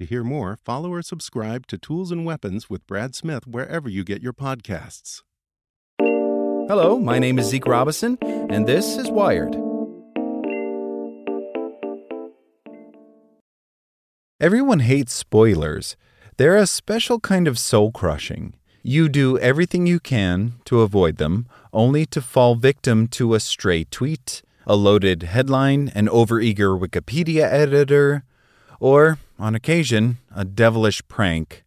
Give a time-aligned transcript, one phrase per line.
[0.00, 4.04] To hear more, follow or subscribe to Tools and Weapons with Brad Smith wherever you
[4.04, 5.22] get your podcasts.
[5.98, 9.56] Hello, my name is Zeke Robison, and this is Wired.
[14.40, 15.96] Everyone hates spoilers.
[16.36, 18.54] They're a special kind of soul crushing.
[18.84, 23.82] You do everything you can to avoid them, only to fall victim to a stray
[23.82, 28.22] tweet, a loaded headline, an overeager Wikipedia editor,
[28.78, 31.64] or, on occasion, a devilish prank.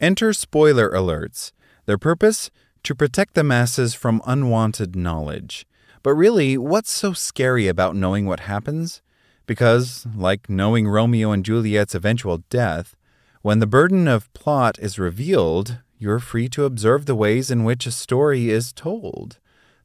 [0.00, 1.52] Enter spoiler alerts.
[1.86, 2.50] Their purpose?
[2.84, 5.66] To protect the masses from unwanted knowledge.
[6.02, 9.02] But really, what's so scary about knowing what happens?
[9.46, 12.94] Because, like knowing Romeo and Juliet's eventual death,
[13.42, 17.86] when the burden of plot is revealed, you're free to observe the ways in which
[17.86, 19.38] a story is told.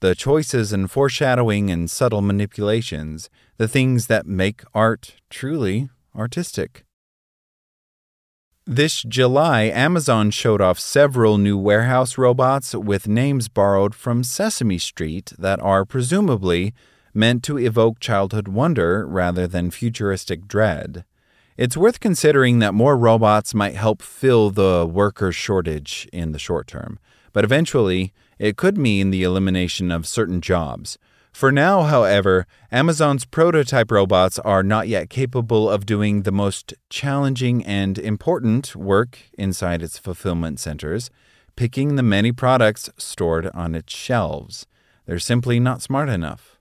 [0.00, 6.84] The choices and foreshadowing and subtle manipulations, the things that make art truly artistic.
[8.70, 15.32] This July, Amazon showed off several new warehouse robots with names borrowed from Sesame Street
[15.38, 16.74] that are presumably
[17.14, 21.06] meant to evoke childhood wonder rather than futuristic dread.
[21.56, 26.66] It's worth considering that more robots might help fill the worker shortage in the short
[26.66, 26.98] term,
[27.32, 30.98] but eventually it could mean the elimination of certain jobs.
[31.32, 37.64] For now, however, Amazon's prototype robots are not yet capable of doing the most challenging
[37.64, 41.10] and important work inside its fulfillment centers,
[41.54, 44.66] picking the many products stored on its shelves.
[45.06, 46.58] They're simply not smart enough.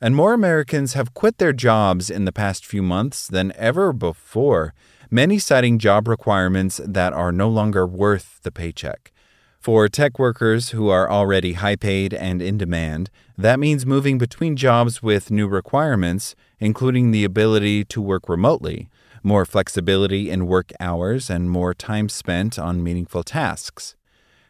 [0.00, 4.74] And more Americans have quit their jobs in the past few months than ever before,
[5.10, 9.12] many citing job requirements that are no longer worth the paycheck.
[9.60, 14.56] For tech workers who are already high paid and in demand, that means moving between
[14.56, 18.88] jobs with new requirements, including the ability to work remotely,
[19.24, 23.96] more flexibility in work hours, and more time spent on meaningful tasks.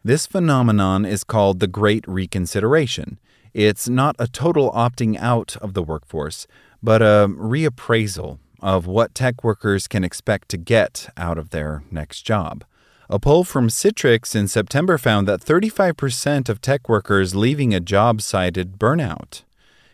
[0.05, 3.19] This phenomenon is called the Great Reconsideration.
[3.55, 6.47] It's not a total opting out of the workforce,
[6.83, 12.23] but a reappraisal of what tech workers can expect to get out of their next
[12.23, 12.65] job.
[13.11, 18.21] A poll from Citrix in September found that 35% of tech workers leaving a job
[18.21, 19.45] cited burnout.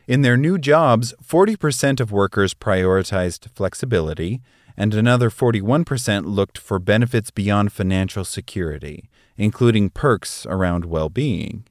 [0.08, 4.40] In their new jobs, 40% of workers prioritized flexibility,
[4.76, 11.68] and another 41% looked for benefits beyond financial security, including perks around well being.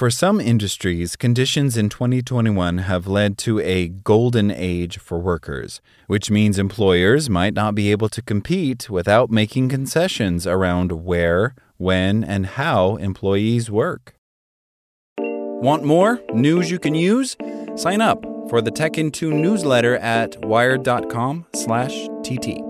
[0.00, 6.30] For some industries, conditions in 2021 have led to a golden age for workers, which
[6.30, 12.46] means employers might not be able to compete without making concessions around where, when, and
[12.46, 14.14] how employees work.
[15.18, 17.36] Want more news you can use?
[17.76, 22.69] Sign up for the Tech in Two newsletter at wired.com/tt.